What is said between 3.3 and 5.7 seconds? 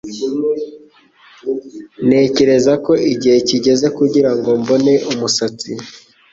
kigeze kugirango mbone umusatsi.